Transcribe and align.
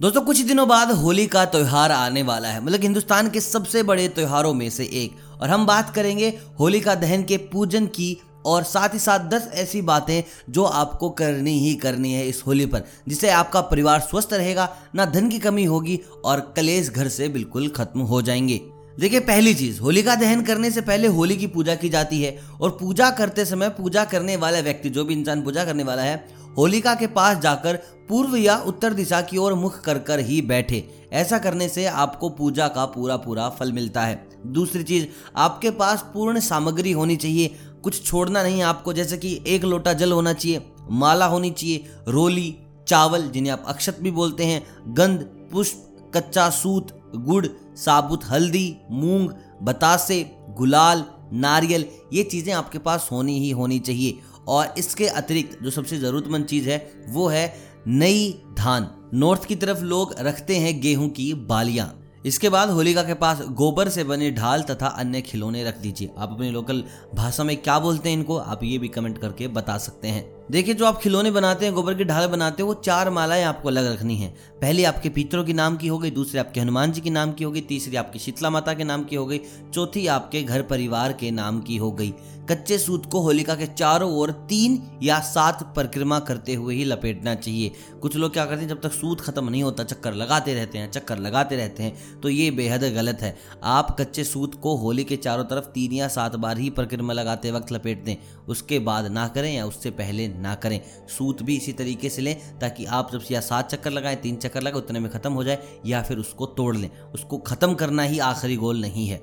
दोस्तों, 0.00 0.20
कुछ 0.20 0.40
दिनों 0.40 0.68
बाद 0.68 0.90
होली 0.90 1.26
का 1.26 1.44
त्यौहार 1.44 1.92
आने 1.92 2.22
वाला 2.22 2.48
है। 2.48 2.64
मतलब 2.64 2.80
हिंदुस्तान 2.80 3.30
के 3.30 3.40
सबसे 3.40 3.82
बड़े 3.82 4.08
त्यौहारों 4.08 4.54
में 4.54 4.70
से 4.70 4.84
एक। 4.84 5.40
और 5.42 5.48
हम 5.48 5.66
बात 5.66 5.94
करेंगे 5.94 6.40
होलिका 6.60 6.94
दहन 6.94 7.22
के 7.22 7.36
पूजन 7.36 7.86
की 7.86 8.16
और 8.46 8.62
साथ 8.62 8.94
ही 8.94 8.98
साथ 8.98 9.18
दस 9.18 9.50
ऐसी 9.54 9.82
बातें 9.82 10.22
जो 10.50 10.64
आपको 10.64 11.10
करनी 11.10 11.58
ही 11.58 11.74
करनी 11.74 12.12
है 12.12 12.28
इस 12.28 12.42
होली 12.46 12.66
पर, 12.66 12.82
जिससे 13.08 13.30
आपका 13.30 13.60
परिवार 13.60 14.00
स्वस्थ 14.00 14.32
रहेगा, 14.32 14.76
ना 14.94 15.04
धन 15.04 15.28
की 15.28 15.38
कमी 15.38 15.64
होगी 15.64 16.00
और 16.24 16.52
कलेश 16.56 16.90
घर 16.90 17.08
से 17.08 17.28
बिल्कुल 17.28 17.68
खत्म 17.68 18.00
हो 18.00 18.22
जाएँगे। 18.22 18.60
देखिए, 18.98 19.20
पहली 19.20 19.54
चीज़ 19.54 19.80
होलिका 19.80 20.14
दहन 20.14 20.42
करने 20.42 20.70
से 20.70 20.80
पहले 20.80 21.08
होली 21.08 21.36
की 21.36 21.46
पूजा 21.46 21.74
की 21.74 21.88
जाती 21.88 22.22
है 22.22 22.38
और 22.60 22.70
पूजा 22.70 23.10
करते 23.10 23.44
समय 23.44 23.68
पूजा 23.68 24.04
करने 24.04 24.36
वाला 24.36 24.60
व्यक्ति, 24.60 24.90
जो 24.90 25.04
भी 25.04 25.14
इंसान 25.14 25.42
पूजा 25.42 25.64
करने 25.64 25.82
वाला 25.82 26.02
है, 26.02 26.28
होलिका 26.58 26.94
के 26.94 27.06
पास 27.06 27.38
जाकर 27.38 27.76
पूर्व 28.08 28.36
या 28.36 28.56
उत्तर 28.56 28.92
दिशा 28.92 29.20
की 29.20 29.36
ओर 29.36 29.54
मुख 29.54 29.80
कर 29.80 29.98
कर 29.98 30.20
ही 30.20 30.42
बैठे। 30.42 31.08
ऐसा 31.12 31.38
करने 31.38 31.68
से 31.68 31.86
आपको 31.86 32.28
पूजा 32.28 32.68
का 32.68 32.84
पूरा 32.84 33.16
पूरा 33.16 33.48
फल 33.48 33.72
मिलता 33.72 34.02
है। 34.02 34.28
दूसरी 34.46 34.82
चीज़, 34.82 35.06
आपके 35.36 35.70
पास 35.70 36.10
पूर्ण 36.14 36.40
सामग्री 36.40 36.92
होनी 36.92 37.16
चाहिए। 37.16 37.56
कुछ 37.82 38.04
छोड़ना 38.04 38.42
नहीं 38.42 38.62
आपको, 38.62 38.92
जैसे 38.92 39.18
कि 39.18 39.40
एक 39.46 39.64
लोटा 39.64 39.92
जल 39.92 40.12
होना 40.12 40.32
चाहिए, 40.32 40.72
माला 40.90 41.26
होनी 41.26 41.50
चाहिए, 41.50 41.84
रोली, 42.08 42.56
चावल, 42.88 43.22
जिन्हें 43.22 43.52
आप 43.52 43.64
अक्षत 43.66 43.98
भी 44.00 44.10
बोलते 44.10 44.44
हैं, 44.44 44.94
गंध, 44.94 45.20
पुष्प, 45.52 46.10
कच्चा 46.16 46.50
सूत 46.50 46.99
गुड़, 47.16 47.46
साबुत 47.76 48.24
हल्दी, 48.24 48.76
मूंग, 48.90 49.30
बतासे, 49.62 50.36
गुलाल, 50.56 51.04
नारियल, 51.32 51.86
ये 52.12 52.22
चीज़ें 52.22 52.52
आपके 52.54 52.78
पास 52.78 53.08
होनी 53.12 53.38
ही 53.38 53.50
होनी 53.50 53.78
चाहिए। 53.78 54.18
और 54.48 54.74
इसके 54.78 55.06
अतिरिक्त 55.06 55.62
जो 55.62 55.70
सबसे 55.70 55.98
ज़रूरतमंद 55.98 56.44
चीज़ 56.44 56.70
है, 56.70 56.92
वो 57.08 57.28
है 57.28 57.54
नई 57.86 58.42
धान। 58.58 59.10
नॉर्थ 59.14 59.44
की 59.44 59.56
तरफ़ 59.56 59.82
लोग 59.82 60.14
रखते 60.18 60.56
हैं 60.56 60.80
गेहूँ 60.80 61.08
की 61.08 61.34
बालियाँ। 61.34 61.96
इसके 62.26 62.48
बाद 62.48 62.70
होलिका 62.70 63.02
के 63.02 63.14
पास 63.14 63.42
गोबर 63.42 63.88
से 63.88 64.04
बने 64.04 64.30
ढाल 64.30 64.62
तथा 64.62 64.86
अन्य 64.86 65.20
खिलौने 65.20 65.64
रख 65.64 65.78
दीजिए। 65.78 66.10
आप 66.18 66.30
अपनी 66.32 66.50
लोकल 66.50 66.84
भाषा 67.14 67.44
में 67.44 67.56
क्या 67.56 67.78
बोलते 67.78 68.10
हैं 68.10 68.16
इनको, 68.16 68.36
आप 68.36 68.64
ये 68.64 68.78
भी 68.78 68.88
कमेंट 68.88 69.18
करके 69.18 69.48
बता 69.48 69.78
सकते 69.78 70.08
हैं। 70.08 70.39
देखिए, 70.50 70.74
जो 70.74 70.84
आप 70.84 70.98
खिलौने 70.98 71.30
बनाते 71.30 71.64
हैं, 71.64 71.74
गोबर 71.74 71.94
की 71.94 72.04
ढाल 72.04 72.26
बनाते 72.26 72.62
हैं, 72.62 72.66
वो 72.68 72.74
चार 72.74 73.10
मालाएँ 73.10 73.42
आपको 73.44 73.68
अलग 73.68 73.92
रखनी 73.92 74.16
है। 74.16 74.28
पहली 74.60 74.84
आपके 74.84 75.08
पितरों 75.08 75.44
के 75.44 75.52
नाम 75.52 75.76
की 75.76 75.88
हो 75.88 75.98
गई, 75.98 76.10
दूसरी 76.10 76.38
आपके 76.38 76.60
हनुमान 76.60 76.92
जी 76.92 77.00
के 77.00 77.10
नाम 77.10 77.32
की 77.32 77.44
हो 77.44 77.50
गई, 77.50 77.60
तीसरी 77.60 77.96
आपकी 77.96 78.18
शीतला 78.18 78.50
माता 78.50 78.74
के 78.74 78.84
नाम 78.84 79.04
की 79.04 79.16
हो 79.16 79.26
गई, 79.26 79.40
चौथी 79.74 80.06
आपके 80.06 80.42
घर 80.42 80.62
परिवार 80.62 81.12
के 81.12 81.30
नाम 81.30 81.60
की 81.60 81.76
हो 81.76 81.92
गई। 81.92 82.14
कच्चे 82.50 82.78
सूत 82.78 83.06
को 83.06 83.20
होलिका 83.20 83.54
के 83.54 83.66
चारों 83.66 84.10
ओर 84.12 84.30
तीन 84.48 84.82
या 85.02 85.18
सात 85.20 85.62
परिक्रमा 85.76 86.18
करते 86.18 86.54
हुए 86.54 86.74
ही 86.74 86.84
लपेटना 86.84 87.34
चाहिए। 87.34 87.72
कुछ 88.02 88.16
लोग 88.16 88.32
क्या 88.32 88.44
करते 88.44 88.60
हैं, 88.60 88.68
जब 88.68 88.80
तक 88.80 88.92
सूत 88.92 89.20
खत्म 89.20 89.48
नहीं 89.48 89.62
होता, 89.62 89.84
चक्कर 89.84 90.14
लगाते 90.14 90.54
रहते 90.54 90.78
हैं, 90.78 90.90
चक्कर 90.90 91.18
लगाते 91.18 91.56
रहते 91.56 91.82
हैं 91.82 92.20
तो 92.20 92.28
ये 92.28 92.50
बेहद 92.50 92.84
गलत 92.94 93.18
है। 93.22 93.36
आप 93.64 93.96
कच्चे 94.00 94.24
सूत 94.24 94.60
को 94.62 94.74
होली 94.76 95.04
के 95.04 95.16
चारों 95.16 95.44
तरफ़ 95.44 95.64
तीन 95.64 95.92
या 95.92 96.08
सात 96.08 96.36
बार 96.36 96.58
ही 96.58 96.70
परिक्रमा 96.70 97.12
लगाते 97.12 97.50
वक्त 97.50 97.72
लपेट 97.72 98.04
दें 98.04 98.16
उसके 98.48 98.78
बाद 98.80 99.06
ना 99.06 99.28
करें 99.28 99.52
या 99.54 99.66
उससे 99.66 99.90
पहले 99.92 100.28
ना 100.40 100.54
करें। 100.54 100.80
सूत 101.08 101.42
भी 101.42 101.56
इसी 101.56 101.72
तरीके 101.72 102.08
से 102.08 102.22
लें 102.22 102.34
ताकि 102.60 102.84
आप 102.84 103.12
जब 103.12 103.24
या 103.30 103.40
सात 103.40 103.70
चक्कर 103.70 103.90
लगाएँ, 103.90 104.16
तीन 104.16 104.36
चक्कर 104.36 104.62
लगाए, 104.62 104.72
उतने 104.74 105.00
में 105.00 105.10
ख़त्म 105.10 105.32
हो 105.32 105.44
जाए 105.44 105.58
या 105.86 106.02
फिर 106.02 106.18
उसको 106.18 106.46
तोड़ 106.46 106.76
लें। 106.76 106.90
उसको 107.14 107.38
ख़त्म 107.38 107.74
करना 107.74 108.02
ही 108.02 108.18
आखिरी 108.20 108.56
गोल 108.56 108.80
नहीं 108.80 109.08
है। 109.08 109.20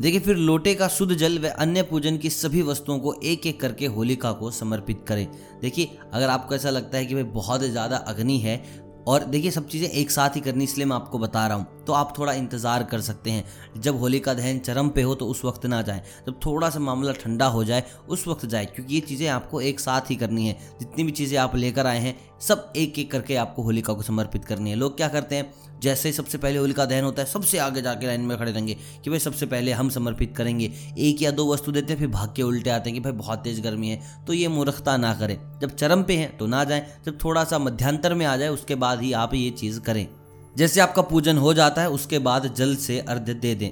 देखिए, 0.00 0.20
फिर 0.20 0.36
लोटे 0.36 0.74
का 0.74 0.88
शुद्ध 0.88 1.14
जल 1.14 1.38
व 1.38 1.48
अन्य 1.50 1.82
पूजन 1.82 2.16
की 2.18 2.30
सभी 2.30 2.62
वस्तुओं 2.62 2.98
को 2.98 3.14
एक 3.14 3.46
एक 3.46 3.60
करके 3.60 3.86
होलिका 3.86 4.32
को 4.32 4.50
समर्पित 4.50 5.04
करें। 5.08 5.26
देखिए, 5.62 5.98
अगर 6.12 6.28
आपको 6.28 6.54
ऐसा 6.54 6.70
लगता 6.70 6.98
है 6.98 7.06
कि 7.06 7.14
भाई 7.14 7.22
बहुत 7.24 7.62
ज़्यादा 7.62 7.96
अग्नि 7.96 8.38
है, 8.38 8.56
और 9.06 9.24
देखिए, 9.24 9.50
सब 9.50 9.66
चीज़ें 9.66 9.88
एक 9.88 10.10
साथ 10.10 10.36
ही 10.36 10.40
करनी, 10.40 10.64
इसलिए 10.64 10.86
मैं 10.86 10.96
आपको 10.96 11.18
बता 11.18 11.46
रहा 11.46 11.56
हूँ। 11.56 11.79
तो 11.90 11.94
आप 11.94 12.12
थोड़ा 12.18 12.32
इंतज़ार 12.32 12.82
कर 12.84 13.00
सकते 13.00 13.30
हैं। 13.30 13.80
जब 13.82 13.98
होली 13.98 14.18
का 14.20 14.34
दहन 14.34 14.58
चरम 14.58 14.88
पे 14.88 15.02
हो 15.02 15.14
तो 15.14 15.26
उस 15.26 15.44
वक्त 15.44 15.64
ना 15.66 15.80
जाएँ। 15.82 16.02
जब 16.26 16.38
थोड़ा 16.46 16.68
सा 16.70 16.78
मामला 16.80 17.12
ठंडा 17.12 17.46
हो 17.46 17.62
जाए, 17.64 17.84
उस 18.08 18.26
वक्त 18.28 18.44
जाए, 18.46 18.66
क्योंकि 18.66 18.94
ये 18.94 19.00
चीज़ें 19.00 19.26
आपको 19.28 19.60
एक 19.60 19.80
साथ 19.80 20.10
ही 20.10 20.16
करनी 20.16 20.46
है। 20.48 20.56
जितनी 20.80 21.04
भी 21.04 21.12
चीज़ें 21.12 21.36
आप 21.38 21.56
लेकर 21.56 21.86
आए 21.86 21.98
हैं, 21.98 22.14
सब 22.40 22.72
एक 22.76 22.98
एक 22.98 23.10
करके 23.10 23.36
आपको 23.36 23.62
होलिका 23.62 23.92
को 23.92 24.02
समर्पित 24.02 24.44
करनी 24.44 24.70
है। 24.70 24.76
लोग 24.76 24.96
क्या 24.96 25.08
करते 25.08 25.36
हैं? 25.36 25.52
जैसे 25.80 26.08
ही 26.08 26.12
सबसे 26.12 26.38
पहले 26.38 26.58
होलिका 26.58 26.84
दहन 26.84 27.04
होता 27.04 27.22
है, 27.22 27.28
सबसे 27.28 27.58
आगे 27.58 27.82
जाके 27.82 28.06
लाइन 28.06 28.20
में 28.20 28.36
खड़े 28.38 28.52
रहेंगे 28.52 28.76
कि 29.04 29.10
भाई 29.10 29.18
सबसे 29.18 29.46
पहले 29.46 29.72
हम 29.72 29.90
समर्पित 29.90 30.34
करेंगे। 30.36 30.70
एक 30.98 31.22
या 31.22 31.30
दो 31.30 31.52
वस्तु 31.52 31.72
देते 31.72 31.92
हैं, 31.92 32.00
फिर 32.00 32.08
भाग 32.08 32.32
के 32.36 32.42
उल्टे 32.42 32.70
आते 32.70 32.90
हैं 32.90 32.94
कि 32.94 33.00
भाई 33.00 33.12
बहुत 33.14 33.42
तेज़ 33.44 33.60
गर्मी 33.60 33.88
है 33.88 34.24
तो 34.26 34.32
ये 34.32 34.48
मूर्खता 34.50 34.96
ना 34.96 35.12
करें। 35.14 35.36
जब 35.60 35.74
चरम 35.76 36.02
पे 36.02 36.16
हैं 36.16 36.36
तो 36.36 36.46
ना 36.46 36.64
जाएँ। 36.64 36.86
जब 37.06 37.18
थोड़ा 37.24 37.44
सा 37.44 37.58
मध्यांतर 37.58 38.14
में 38.14 38.26
आ 38.26 38.36
जाए, 38.36 38.48
उसके 38.50 38.74
बाद 38.76 39.02
ही 39.02 39.12
आप 39.14 39.34
ये 39.34 39.50
चीज़ 39.52 39.80
करें। 39.80 40.06
जैसे 40.56 40.80
आपका 40.80 41.02
पूजन 41.02 41.38
हो 41.38 41.54
जाता 41.54 41.82
है, 41.82 41.90
उसके 41.90 42.18
बाद 42.18 42.54
जल 42.54 42.76
से 42.76 42.98
अर्घ्य 42.98 43.34
दे 43.34 43.54
दें। 43.54 43.70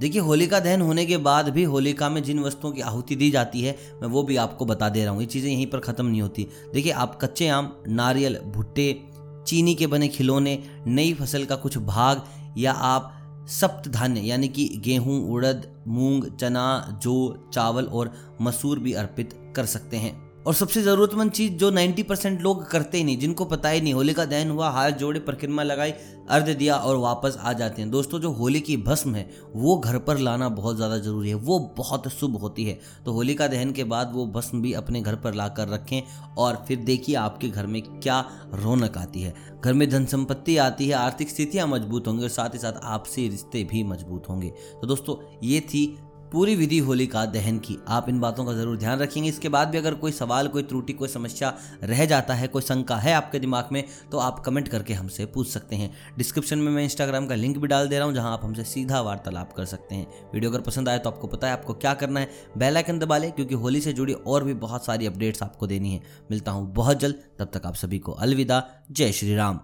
देखिए, 0.00 0.20
होलिका 0.20 0.60
दहन 0.60 0.80
होने 0.80 1.06
के 1.06 1.16
बाद 1.16 1.48
भी 1.48 1.62
होलिका 1.62 2.08
में 2.08 2.22
जिन 2.22 2.40
वस्तुओं 2.40 2.72
की 2.72 2.80
आहुति 2.80 3.16
दी 3.16 3.30
जाती 3.30 3.60
है, 3.60 3.78
मैं 4.02 4.08
वो 4.08 4.22
भी 4.22 4.36
आपको 4.36 4.64
बता 4.64 4.88
दे 4.88 5.04
रहा 5.04 5.12
हूँ। 5.12 5.20
ये 5.20 5.26
चीज़ें 5.26 5.50
यहीं 5.50 5.66
पर 5.66 5.78
ख़त्म 5.78 6.06
नहीं 6.06 6.22
होती। 6.22 6.46
देखिए, 6.74 6.92
आप 6.92 7.18
कच्चे 7.22 7.48
आम, 7.48 7.76
नारियल, 7.88 8.38
भुट्टे, 8.38 9.04
चीनी 9.46 9.74
के 9.74 9.86
बने 9.86 10.08
खिलौने, 10.08 10.64
नई 10.86 11.14
फ़सल 11.14 11.44
का 11.44 11.56
कुछ 11.56 11.78
भाग, 11.78 12.22
या 12.58 12.72
आप 12.72 13.16
सप्त 13.48 13.88
धान्य 13.88 14.20
यानी 14.20 14.48
कि 14.48 14.68
गेहूँ, 14.76 15.32
उड़द, 15.32 15.82
मूंग, 15.88 16.24
चना, 16.36 16.98
जौ, 17.02 17.48
चावल 17.54 17.84
और 17.84 18.12
मसूर 18.40 18.78
भी 18.78 18.92
अर्पित 18.92 19.52
कर 19.56 19.64
सकते 19.64 19.96
हैं। 19.96 20.29
और 20.46 20.54
सबसे 20.54 20.82
ज़रूरतमंद 20.82 21.30
चीज़ 21.32 21.52
जो 21.52 21.70
90 21.70 22.02
परसेंट 22.02 22.40
लोग 22.42 22.70
करते 22.70 22.98
ही 22.98 23.04
नहीं, 23.04 23.18
जिनको 23.18 23.44
पता 23.44 23.68
ही 23.68 23.80
नहीं 23.80 23.92
होली 23.94 24.12
का 24.12 24.24
दहन 24.24 24.50
हुआ, 24.50 24.68
हाथ 24.70 24.90
जोड़े 24.90 25.20
परिक्रमा 25.20 25.62
लगाई 25.62 25.92
अर्ध 26.30 26.48
दिया 26.48 26.76
और 26.76 26.96
वापस 26.96 27.36
आ 27.40 27.52
जाते 27.52 27.82
हैं। 27.82 27.90
दोस्तों, 27.90 28.18
जो 28.20 28.30
होली 28.30 28.60
की 28.60 28.76
भस्म 28.76 29.14
है, 29.14 29.28
वो 29.54 29.76
घर 29.78 29.98
पर 29.98 30.18
लाना 30.18 30.48
बहुत 30.48 30.76
ज़्यादा 30.76 30.98
ज़रूरी 30.98 31.28
है, 31.28 31.34
वो 31.34 31.58
बहुत 31.78 32.08
शुभ 32.08 32.36
होती 32.36 32.64
है। 32.64 32.78
तो 33.04 33.12
होली 33.12 33.34
का 33.34 33.48
दहन 33.48 33.72
के 33.72 33.84
बाद 33.84 34.12
वो 34.14 34.26
भस्म 34.26 34.62
भी 34.62 34.72
अपने 34.72 35.00
घर 35.02 35.14
पर 35.14 35.34
ला 35.34 35.48
कर 35.48 35.68
रखें 35.68 36.02
और 36.38 36.64
फिर 36.68 36.78
देखिए 36.80 37.14
आपके 37.16 37.48
घर 37.48 37.66
में 37.66 37.82
क्या 37.82 38.24
रौनक 38.54 38.98
आती 38.98 39.22
है। 39.22 39.34
घर 39.64 39.72
में 39.72 39.88
धन 39.90 40.04
संपत्ति 40.06 40.56
आती 40.56 40.88
है, 40.88 40.94
आर्थिक 40.94 41.30
स्थितियाँ 41.30 41.66
मज़बूत 41.66 42.06
होंगी 42.06 42.22
और 42.22 42.28
साथ 42.30 42.54
ही 42.54 42.58
साथ 42.58 42.80
आपसी 42.84 43.28
रिश्ते 43.28 43.64
भी 43.64 43.82
मज़बूत 43.84 44.28
होंगे। 44.28 44.52
तो 44.80 44.86
दोस्तों, 44.86 45.16
ये 45.42 45.60
थी 45.60 45.86
पूरी 46.32 46.54
विधि 46.56 46.78
होलिका 46.78 47.24
दहन 47.26 47.58
की। 47.58 47.76
आप 47.88 48.08
इन 48.08 48.20
बातों 48.20 48.44
का 48.44 48.52
ज़रूर 48.52 48.76
ध्यान 48.78 48.98
रखेंगे। 48.98 49.28
इसके 49.28 49.48
बाद 49.48 49.68
भी 49.68 49.78
अगर 49.78 49.94
कोई 49.94 50.12
सवाल, 50.12 50.48
कोई 50.48 50.62
त्रुटि, 50.62 50.92
कोई 50.92 51.08
समस्या 51.08 51.52
रह 51.82 52.04
जाता 52.04 52.34
है, 52.34 52.48
कोई 52.48 52.62
शंका 52.62 52.96
है 52.96 53.12
आपके 53.14 53.38
दिमाग 53.38 53.68
में 53.72 53.84
तो 54.12 54.18
आप 54.18 54.38
कमेंट 54.38 54.68
करके 54.68 54.94
हमसे 54.94 55.26
पूछ 55.26 55.48
सकते 55.48 55.76
हैं। 55.76 55.90
डिस्क्रिप्शन 56.18 56.58
में 56.58 56.70
मैं 56.72 56.84
इंस्टाग्राम 56.84 57.26
का 57.26 57.34
लिंक 57.34 57.58
भी 57.58 57.68
डाल 57.68 57.88
दे 57.88 57.96
रहा 57.96 58.06
हूँ, 58.06 58.14
जहाँ 58.14 58.32
आप 58.32 58.44
हमसे 58.44 58.64
सीधा 58.64 59.00
वार्तालाप 59.00 59.52
कर 59.52 59.64
सकते 59.66 59.94
हैं। 59.94 60.06
वीडियो 60.34 60.50
अगर 60.50 60.60
पसंद 60.60 60.88
आए 60.88 60.98
तो 60.98 61.10
आपको 61.10 61.26
पता 61.26 61.46
है 61.46 61.52
आपको 61.52 61.74
क्या 61.74 61.94
करना 61.94 62.20
है। 62.20 62.30
बेलाइकन 62.58 62.98
दबा 62.98 63.18
लें, 63.18 63.30
क्योंकि 63.32 63.54
होली 63.54 63.80
से 63.80 63.92
जुड़ी 63.92 64.12
और 64.14 64.44
भी 64.44 64.54
बहुत 64.56 64.84
सारी 64.84 65.06
अपडेट्स 65.06 65.42
आपको 65.42 65.66
देनी 65.66 65.92
है। 65.92 66.02
मिलता 66.30 66.52
हूँ 66.52 66.72
बहुत 66.74 67.00
जल्द, 67.00 67.22
तब 67.38 67.50
तक 67.54 67.66
आप 67.66 67.74
सभी 67.76 67.98
को 67.98 68.12
अलविदा। 68.12 68.62
जय 68.90 69.12
श्री 69.12 69.34
राम। 69.34 69.60